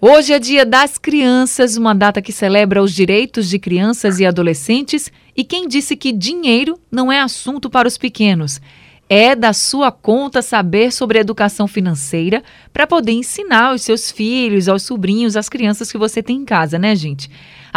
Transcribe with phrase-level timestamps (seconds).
[0.00, 5.10] Hoje é Dia das Crianças, uma data que celebra os direitos de crianças e adolescentes.
[5.36, 8.60] E quem disse que dinheiro não é assunto para os pequenos?
[9.08, 14.84] É da sua conta saber sobre educação financeira para poder ensinar aos seus filhos, aos
[14.84, 17.28] sobrinhos, às crianças que você tem em casa, né, gente?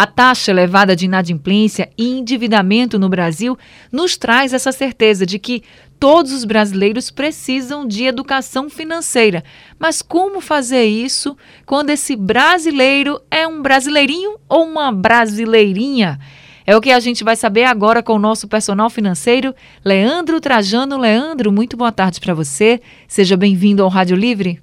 [0.02, 3.56] A taxa elevada de inadimplência e endividamento no Brasil
[3.92, 5.62] nos traz essa certeza de que
[6.00, 9.44] todos os brasileiros precisam de educação financeira.
[9.78, 11.38] Mas como fazer isso
[11.68, 16.20] quando esse brasileiro é um brasileirinho ou uma brasileirinha?
[16.66, 19.54] É o que a gente vai saber agora com o nosso personal financeiro,
[19.86, 20.98] Leandro Trajano.
[20.98, 22.81] Leandro, muito boa tarde para você.
[23.08, 24.59] Seja bem-vindo ao Rádio Livre.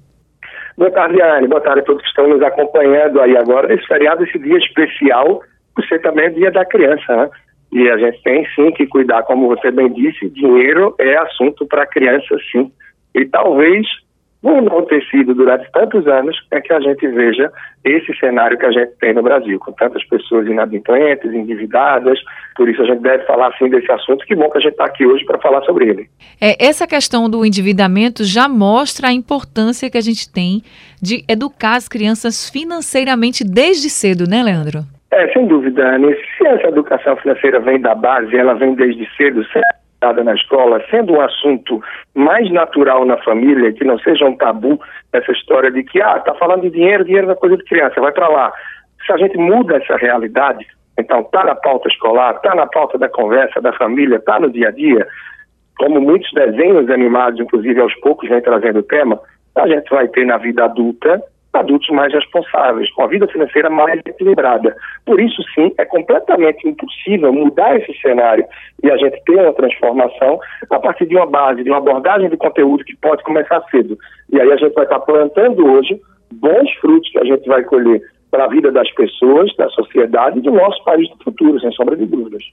[0.79, 1.45] Boa tarde, Anne.
[1.49, 3.73] Boa tarde a todos que estão nos acompanhando aí agora.
[3.73, 5.41] Esse feriado, esse dia especial,
[5.89, 7.29] ser também o dia da criança, né?
[7.73, 11.85] E a gente tem sim que cuidar, como você bem disse, dinheiro é assunto para
[11.85, 12.71] criança sim.
[13.13, 13.85] E talvez,
[14.41, 17.51] por não ter sido durante tantos anos, é que a gente veja
[17.83, 22.17] esse cenário que a gente tem no Brasil, com tantas pessoas inadimplentes, endividadas.
[22.55, 24.25] Por isso a gente deve falar sim desse assunto.
[24.25, 26.09] Que bom que a gente está aqui hoje para falar sobre ele.
[26.39, 30.61] É, essa questão do endividamento já mostra a importância que a gente tem
[31.01, 34.79] de educar as crianças financeiramente desde cedo, né, Leandro?
[35.11, 36.15] É, sem dúvida, Anne.
[36.37, 39.78] Se essa educação financeira vem da base, ela vem desde cedo, sendo
[40.23, 41.81] na escola, sendo um assunto
[42.15, 44.79] mais natural na família, que não seja um tabu
[45.11, 48.11] essa história de que, ah, tá falando de dinheiro, dinheiro é coisa de criança, vai
[48.11, 48.53] para lá.
[49.05, 50.65] Se a gente muda essa realidade,
[50.97, 54.69] então tá na pauta escolar, tá na pauta da conversa da família, tá no dia
[54.69, 55.05] a dia,
[55.77, 59.19] como muitos desenhos animados, inclusive aos poucos, vem trazendo o tema,
[59.55, 61.21] a gente vai ter na vida adulta
[61.53, 64.75] adultos mais responsáveis, com a vida financeira mais equilibrada.
[65.05, 68.45] Por isso, sim, é completamente impossível mudar esse cenário
[68.83, 72.37] e a gente ter uma transformação a partir de uma base, de uma abordagem de
[72.37, 73.97] conteúdo que pode começar cedo.
[74.31, 75.99] E aí a gente vai estar plantando hoje
[76.31, 80.41] bons frutos que a gente vai colher para a vida das pessoas, da sociedade e
[80.41, 82.43] do nosso país do futuro, sem sombra de dúvidas.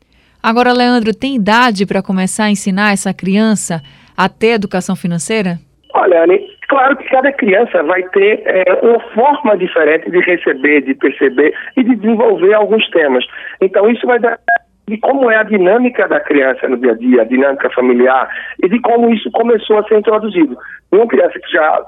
[0.42, 3.82] Agora, Leandro, tem idade para começar a ensinar essa criança
[4.16, 5.58] a ter educação financeira?
[5.98, 6.26] Olha,
[6.68, 11.82] claro que cada criança vai ter é, uma forma diferente de receber, de perceber e
[11.82, 13.24] de desenvolver alguns temas.
[13.62, 14.38] Então, isso vai dar
[14.86, 18.28] de como é a dinâmica da criança no dia a dia, a dinâmica familiar,
[18.62, 20.56] e de como isso começou a ser introduzido.
[20.92, 21.82] Uma criança que já,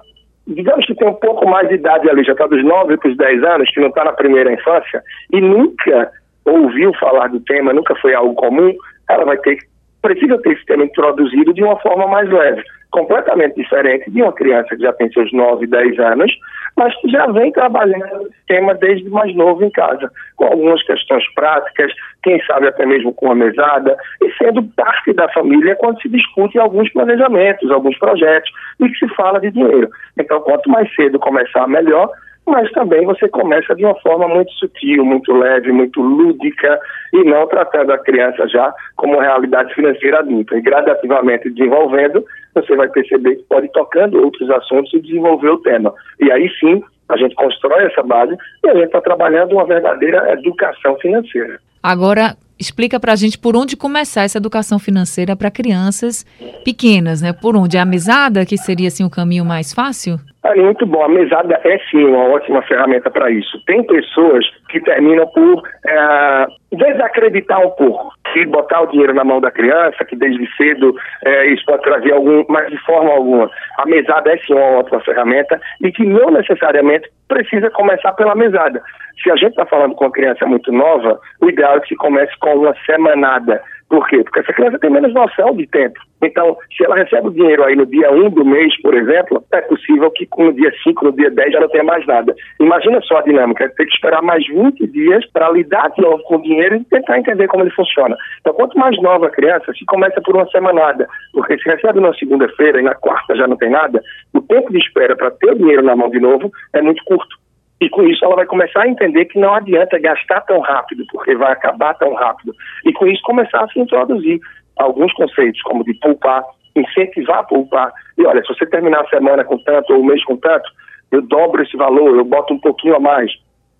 [0.46, 3.16] digamos que tem um pouco mais de idade ali, já está dos 9 para os
[3.16, 6.10] 10 anos, que não está na primeira infância, e nunca
[6.46, 8.74] ouviu falar do tema, nunca foi algo comum,
[9.08, 9.58] ela vai ter
[10.02, 14.74] precisa ter esse tema introduzido de uma forma mais leve completamente diferente de uma criança
[14.74, 16.32] que já tem seus 9, 10 anos,
[16.76, 21.24] mas que já vem trabalhando esse tema desde mais novo em casa, com algumas questões
[21.34, 21.92] práticas,
[22.22, 26.58] quem sabe até mesmo com a mesada, e sendo parte da família quando se discute
[26.58, 28.50] alguns planejamentos, alguns projetos,
[28.80, 29.88] e que se fala de dinheiro.
[30.18, 32.10] Então, quanto mais cedo começar, melhor,
[32.48, 36.80] mas também você começa de uma forma muito sutil, muito leve, muito lúdica
[37.12, 40.56] e não tratando a criança já como realidade financeira adulta.
[40.56, 45.58] E gradativamente desenvolvendo, você vai perceber que pode ir tocando outros assuntos e desenvolver o
[45.58, 45.92] tema.
[46.20, 50.32] E aí sim, a gente constrói essa base e a gente está trabalhando uma verdadeira
[50.32, 51.60] educação financeira.
[51.82, 56.24] Agora, explica para a gente por onde começar essa educação financeira para crianças
[56.64, 57.32] pequenas, né?
[57.32, 57.78] Por onde?
[57.78, 60.18] A mesada, que seria assim o caminho mais fácil?
[60.44, 61.02] É muito bom.
[61.02, 63.62] A mesada é sim uma ótima ferramenta para isso.
[63.66, 69.40] Tem pessoas que terminam por é, desacreditar um pouco, e botar o dinheiro na mão
[69.40, 70.94] da criança, que desde cedo
[71.24, 73.50] é, isso pode trazer algum, mas de forma alguma.
[73.78, 78.82] A mesada é sim uma ótima ferramenta e que não necessariamente precisa começar pela mesada.
[79.22, 82.32] Se a gente está falando com uma criança muito nova, o ideal é que comece
[82.38, 84.22] com uma semanada por quê?
[84.22, 85.98] Porque essa criança tem menos noção de tempo.
[86.22, 89.62] Então, se ela recebe o dinheiro aí no dia 1 do mês, por exemplo, é
[89.62, 92.34] possível que no dia 5, no dia 10 já não tenha mais nada.
[92.60, 96.36] Imagina só a dinâmica, ter que esperar mais 20 dias para lidar de novo com
[96.36, 98.14] o dinheiro e tentar entender como ele funciona.
[98.40, 102.12] Então, quanto mais nova a criança, se começa por uma semanada, porque se recebe na
[102.14, 104.02] segunda-feira e na quarta já não tem nada,
[104.34, 107.38] o tempo de espera para ter o dinheiro na mão de novo é muito curto.
[107.80, 111.34] E com isso ela vai começar a entender que não adianta gastar tão rápido, porque
[111.36, 112.54] vai acabar tão rápido.
[112.84, 114.40] E com isso começar a se introduzir
[114.76, 116.42] alguns conceitos, como de poupar,
[116.74, 117.92] incentivar a poupar.
[118.16, 120.68] E olha, se você terminar a semana com tanto ou o mês com tanto,
[121.12, 123.32] eu dobro esse valor, eu boto um pouquinho a mais.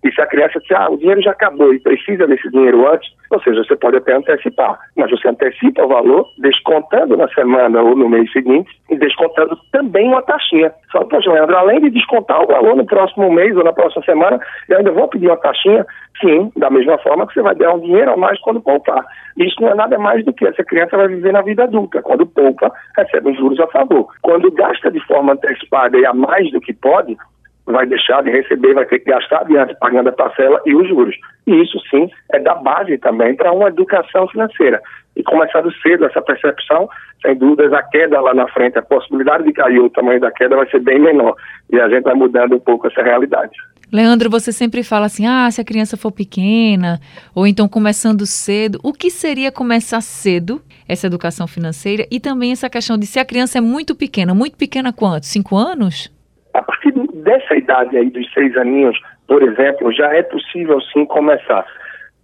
[0.03, 3.09] E se a criança disser, ah, o dinheiro já acabou e precisa desse dinheiro antes,
[3.31, 7.95] ou seja, você pode até antecipar, mas você antecipa o valor, descontando na semana ou
[7.95, 10.71] no mês seguinte, e descontando também uma taxinha.
[10.91, 14.39] Só, poxa, Leandro, além de descontar o valor no próximo mês ou na próxima semana,
[14.69, 15.85] eu ainda vou pedir uma taxinha?
[16.21, 19.05] Sim, da mesma forma que você vai dar um dinheiro a mais quando poupar.
[19.37, 22.01] Isso não é nada mais do que essa criança vai viver na vida adulta.
[22.01, 24.07] Quando poupa, recebe os juros a favor.
[24.21, 27.15] Quando gasta de forma antecipada e a mais do que pode,
[27.71, 31.15] vai deixar de receber, vai ter que gastar adiante pagando a parcela e os juros.
[31.47, 34.81] E isso sim é da base também para uma educação financeira.
[35.15, 36.89] E começando cedo essa percepção,
[37.21, 40.55] sem dúvidas a queda lá na frente, a possibilidade de cair o tamanho da queda
[40.55, 41.35] vai ser bem menor.
[41.71, 43.51] E a gente vai mudando um pouco essa realidade.
[43.91, 46.99] Leandro, você sempre fala assim: ah, se a criança for pequena,
[47.33, 48.79] ou então começando cedo.
[48.83, 52.05] O que seria começar cedo essa educação financeira?
[52.11, 55.25] E também essa questão de se a criança é muito pequena, muito pequena quanto?
[55.25, 56.09] Cinco anos?
[56.53, 61.65] A partir dessa idade aí, dos seis aninhos, por exemplo, já é possível sim começar.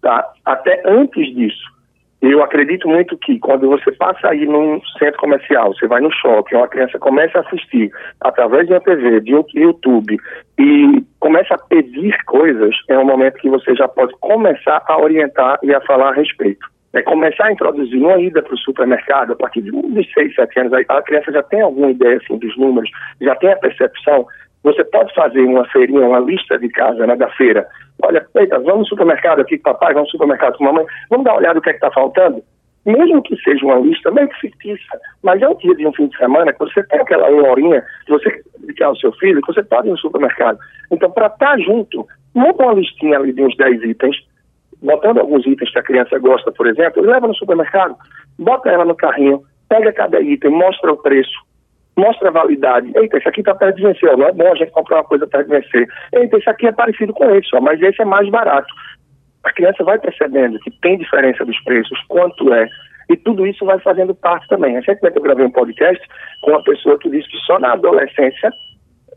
[0.02, 0.28] Tá?
[0.46, 1.76] Até antes disso,
[2.22, 6.56] eu acredito muito que quando você passa aí num centro comercial, você vai no shopping,
[6.56, 10.18] uma criança começa a assistir através de uma TV, de um YouTube
[10.58, 15.60] e começa a pedir coisas, é um momento que você já pode começar a orientar
[15.62, 16.66] e a falar a respeito.
[16.94, 20.60] É começar a introduzir uma ida para o supermercado, a partir de uns 6, 7
[20.62, 22.90] anos, a criança já tem alguma ideia assim, dos números,
[23.22, 24.26] já tem a percepção
[24.66, 27.68] você pode fazer uma feirinha, uma lista de casa, né, da feira.
[28.02, 31.34] Olha, eita, vamos no supermercado aqui com papai, vamos no supermercado com mamãe, vamos dar
[31.34, 32.44] uma olhada no que é que está faltando?
[32.84, 36.08] Mesmo que seja uma lista meio que fictícia, mas é um dia de um fim
[36.08, 39.54] de semana que você tem aquela uma horinha que você dedicar ao seu filho, que
[39.54, 40.58] você pode ir no supermercado.
[40.92, 44.18] Então, para estar tá junto, monta uma listinha ali de uns 10 itens,
[44.82, 47.96] botando alguns itens que a criança gosta, por exemplo, leva no supermercado,
[48.40, 51.38] bota ela no carrinho, pega cada item, mostra o preço,
[51.98, 52.92] mostra a validade.
[52.96, 55.28] Eita, esse aqui está perto de vencer, não é bom a gente comprar uma coisa
[55.28, 55.88] perto de vencer.
[56.14, 58.68] Eita, esse aqui é parecido com esse, ó, mas esse é mais barato.
[59.44, 62.68] A criança vai percebendo que tem diferença dos preços, quanto é,
[63.10, 64.74] e tudo isso vai fazendo parte também.
[64.74, 66.06] Recentemente eu gravei um podcast
[66.42, 68.52] com uma pessoa que disse que só na adolescência,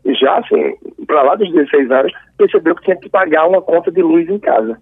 [0.05, 0.75] já assim,
[1.07, 4.39] para lá dos 16 anos, percebeu que tinha que pagar uma conta de luz em
[4.39, 4.79] casa.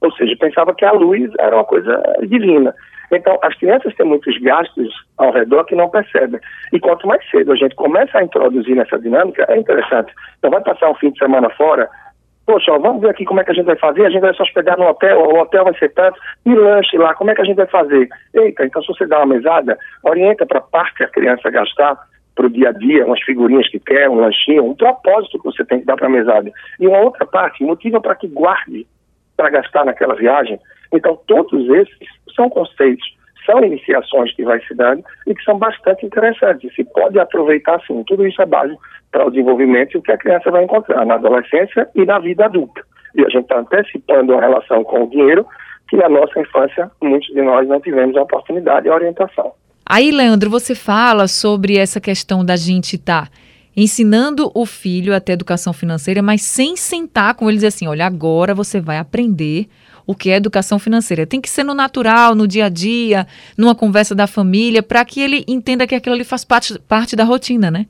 [0.00, 2.74] Ou seja, pensava que a luz era uma coisa divina.
[3.12, 6.40] Então, as crianças têm muitos gastos ao redor que não percebem.
[6.72, 10.12] E quanto mais cedo a gente começa a introduzir nessa dinâmica, é interessante.
[10.38, 11.88] Então, vai passar um fim de semana fora,
[12.46, 14.34] poxa, ó, vamos ver aqui como é que a gente vai fazer, a gente vai
[14.34, 17.40] se hospedar no hotel, o hotel vai ser tanto, e lanche lá, como é que
[17.40, 18.08] a gente vai fazer?
[18.34, 21.96] Eita, então se você dá uma mesada, orienta para a parte que a criança gastar,
[22.34, 25.64] para o dia a dia, umas figurinhas que quer, um lanchinho, um propósito que você
[25.64, 26.50] tem que dar para a mesada.
[26.80, 28.86] E uma outra parte, motiva para que guarde
[29.36, 30.58] para gastar naquela viagem.
[30.92, 33.04] Então, todos esses são conceitos,
[33.44, 36.74] são iniciações que vai se dando e que são bastante interessantes.
[36.74, 38.02] Se pode aproveitar, sim.
[38.06, 41.14] Tudo isso é básico para o desenvolvimento e o que a criança vai encontrar na
[41.14, 42.82] adolescência e na vida adulta.
[43.14, 45.46] E a gente está antecipando a relação com o dinheiro
[45.88, 49.52] que na nossa infância muitos de nós não tivemos a oportunidade e a orientação.
[49.86, 53.32] Aí, Leandro, você fala sobre essa questão da gente estar tá
[53.76, 57.86] ensinando o filho a ter educação financeira, mas sem sentar com ele e dizer assim:
[57.86, 59.66] olha, agora você vai aprender
[60.06, 61.26] o que é educação financeira.
[61.26, 63.26] Tem que ser no natural, no dia a dia,
[63.56, 67.24] numa conversa da família, para que ele entenda que aquilo ali faz parte, parte da
[67.24, 67.86] rotina, né?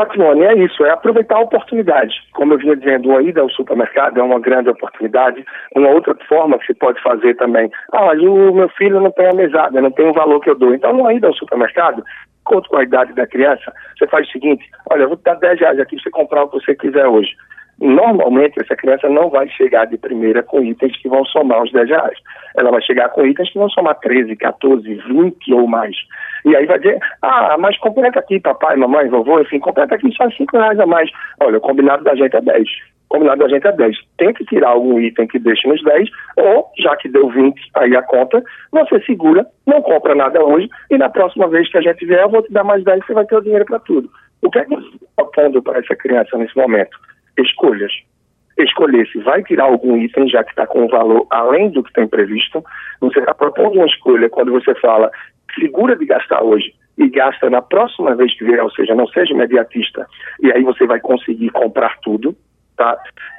[0.00, 2.14] Patrimônio é isso, é aproveitar a oportunidade.
[2.32, 5.44] Como eu vinha dizendo, a ida ao supermercado é uma grande oportunidade.
[5.76, 9.28] Uma outra forma que se pode fazer também, ah, mas o meu filho não tem
[9.28, 10.74] a mesada, não tem o valor que eu dou.
[10.74, 12.02] Então, uma ida ao supermercado,
[12.50, 15.34] conto com a idade da criança, você faz o seguinte, olha, eu vou te dar
[15.34, 17.30] 10 reais aqui você comprar o que você quiser hoje.
[17.80, 21.88] Normalmente, essa criança não vai chegar de primeira com itens que vão somar os 10
[21.88, 22.18] reais.
[22.56, 25.96] Ela vai chegar com itens que vão somar 13, 14, 20 ou mais.
[26.44, 30.28] E aí vai dizer, ah, mas completa aqui, papai, mamãe, vovô, enfim, completa aqui só
[30.28, 31.08] 5 reais a mais.
[31.40, 32.68] Olha, o combinado da gente é 10.
[33.10, 33.96] Combinado da gente é 10.
[34.16, 36.08] Tem que tirar algum item que deixe nos 10,
[36.38, 38.42] ou, já que deu 20 aí a conta,
[38.72, 42.30] você segura, não compra nada hoje, e na próxima vez que a gente vier, eu
[42.30, 44.08] vou te dar mais 10, você vai ter o dinheiro para tudo.
[44.42, 46.96] O que é que você está faltando para essa criança nesse momento?
[47.38, 47.92] escolhas.
[48.58, 51.92] Escolher se vai tirar algum item, já que está com um valor além do que
[51.92, 52.62] tem previsto.
[53.00, 55.10] Você está propondo uma escolha quando você fala
[55.58, 59.32] segura de gastar hoje e gasta na próxima vez que vier, ou seja, não seja
[59.32, 60.06] imediatista,
[60.42, 62.36] e aí você vai conseguir comprar tudo.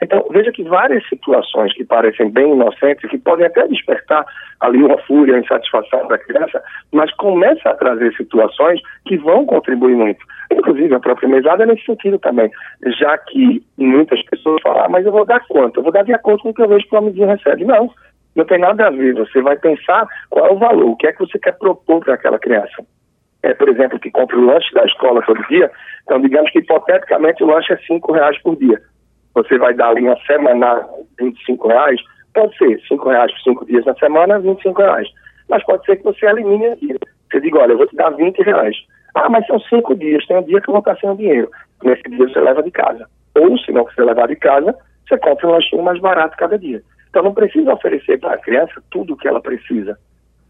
[0.03, 4.25] Então, veja que várias situações que parecem bem inocentes, que podem até despertar
[4.59, 9.95] ali uma fúria, uma insatisfação da criança, mas começa a trazer situações que vão contribuir
[9.95, 10.25] muito.
[10.51, 12.49] Inclusive, a própria mesada é nesse sentido também,
[12.99, 15.79] já que muitas pessoas falam, ah, mas eu vou dar quanto?
[15.79, 17.63] Eu vou dar de acordo com o que eu vejo que o amiguinho recebe.
[17.63, 17.89] Não,
[18.35, 19.13] não tem nada a ver.
[19.15, 22.15] Você vai pensar qual é o valor, o que é que você quer propor para
[22.15, 22.83] aquela criança.
[23.43, 25.71] É, por exemplo, que compra o lanche da escola todo dia,
[26.03, 28.79] então digamos que hipoteticamente o lanche é cinco reais por dia
[29.33, 30.87] você vai dar ali uma semana
[31.19, 32.01] 25 reais,
[32.33, 35.07] pode ser 5 reais por 5 dias na semana, 25 reais.
[35.49, 36.99] Mas pode ser que você elimine aquilo.
[37.29, 38.75] Você diga, olha, eu vou te dar 20 reais.
[39.15, 41.49] Ah, mas são 5 dias, tem um dia que eu vou estar sem dinheiro.
[41.83, 43.07] Nesse dia você leva de casa.
[43.35, 44.75] Ou, se não você levar de casa,
[45.07, 46.81] você compra um lanchinho mais barato cada dia.
[47.09, 49.97] Então não precisa oferecer para a criança tudo o que ela precisa.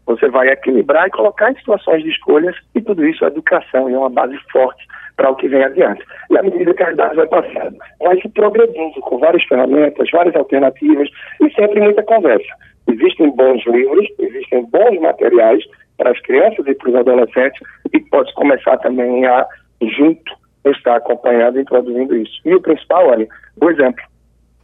[0.06, 3.94] Você vai equilibrar e colocar em situações de escolhas e tudo isso é educação e
[3.94, 6.04] é uma base forte para o que vem adiante.
[6.30, 10.34] E à medida que a idade vai passando, vai se progredindo com várias ferramentas, várias
[10.34, 11.08] alternativas
[11.40, 12.52] e sempre muita conversa.
[12.88, 15.62] Existem bons livros, existem bons materiais
[15.96, 17.60] para as crianças e para os adolescentes
[17.92, 19.46] e pode começar também a,
[19.80, 20.32] junto,
[20.66, 22.40] estar acompanhando e introduzindo isso.
[22.44, 23.26] E o principal, olha,
[23.60, 24.02] o exemplo.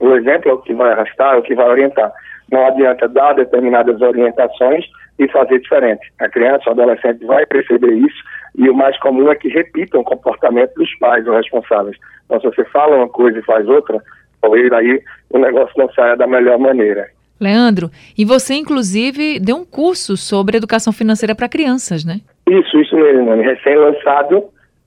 [0.00, 2.12] O exemplo é o que vai arrastar, é o que vai orientar.
[2.50, 4.84] Não adianta dar determinadas orientações
[5.18, 6.12] e fazer diferente.
[6.20, 8.22] A criança, o adolescente vai perceber isso
[8.56, 11.96] e o mais comum é que repitam o comportamento dos pais ou responsáveis.
[12.24, 14.00] Então, se você fala uma coisa e faz outra,
[14.40, 17.08] talvez aí o negócio não saia da melhor maneira.
[17.40, 22.20] Leandro, e você inclusive deu um curso sobre educação financeira para crianças, né?
[22.48, 24.44] Isso, isso mesmo, recém-lançado,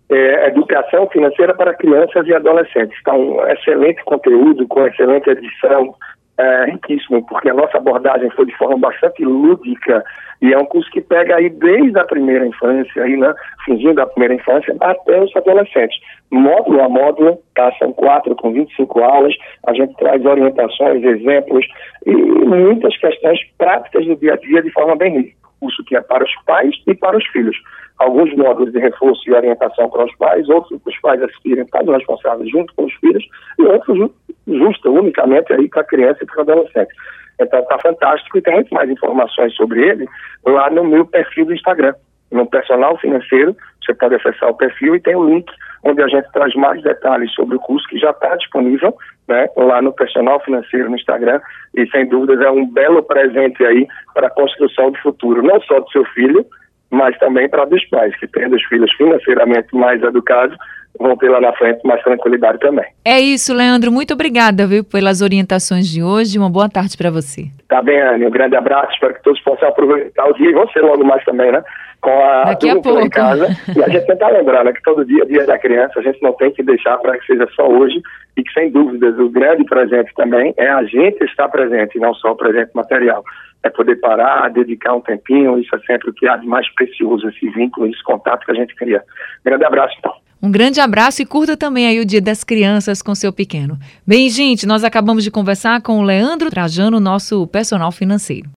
[0.09, 2.97] é, Educação Financeira para Crianças e Adolescentes.
[2.97, 5.95] Está um excelente conteúdo, com excelente edição,
[6.41, 10.03] é, riquíssimo, porque a nossa abordagem foi de forma bastante lúdica
[10.41, 13.31] e é um curso que pega aí desde a primeira infância, aí, né,
[13.63, 15.99] fingindo da primeira infância, até os adolescentes.
[16.31, 19.35] Módulo a módulo, tá, são quatro com 25 aulas,
[19.67, 21.65] a gente traz orientações, exemplos
[22.07, 25.35] e muitas questões práticas do dia a dia de forma bem rica.
[25.59, 27.55] Curso que é para os pais e para os filhos
[27.99, 31.83] alguns módulos de reforço e orientação para os pais, outros para os pais assistirem para
[31.83, 33.23] os responsáveis junto com os filhos,
[33.59, 34.09] e outros
[34.47, 36.93] justa unicamente aí para a criança e para o adolescente.
[37.39, 40.07] Então está fantástico e tem muito mais informações sobre ele
[40.45, 41.93] lá no meu perfil do Instagram.
[42.31, 45.51] No personal financeiro, você pode acessar o perfil e tem o um link
[45.83, 48.95] onde a gente traz mais detalhes sobre o curso que já está disponível
[49.27, 51.41] né, lá no personal financeiro no Instagram
[51.75, 55.79] e sem dúvidas é um belo presente aí para a construção do futuro, não só
[55.79, 56.45] do seu filho,
[56.91, 60.55] mas também para dos pais, que tendo os filhos financeiramente mais educados,
[60.99, 62.85] vão ter lá na frente mais tranquilidade também.
[63.03, 63.91] É isso, Leandro.
[63.91, 66.37] Muito obrigada, viu, pelas orientações de hoje.
[66.37, 67.45] Uma boa tarde para você.
[67.67, 68.25] Tá bem, Anne.
[68.25, 68.93] Um grande abraço.
[68.93, 71.63] Espero que todos possam aproveitar o dia e você logo mais também, né?
[72.01, 72.99] Com a Daqui a pouco.
[72.99, 73.47] em casa.
[73.75, 76.21] E a gente tentar lembrar, né, que todo dia é dia da criança, a gente
[76.21, 78.01] não tem que deixar para que seja só hoje
[78.35, 82.31] e que, sem dúvidas, o grande presente também é a gente estar presente, não só
[82.31, 83.23] o presente material
[83.63, 87.29] é poder parar, dedicar um tempinho, isso é sempre o que há de mais precioso,
[87.29, 89.03] esse vínculo, esse contato que a gente cria.
[89.45, 90.13] Grande abraço, então.
[90.41, 93.77] Um grande abraço e curta também aí o Dia das Crianças com seu pequeno.
[94.05, 98.49] Bem, gente, nós acabamos de conversar com o Leandro Trajano, nosso personal financeiro.